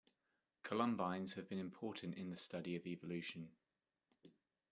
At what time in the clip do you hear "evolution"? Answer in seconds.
2.87-3.51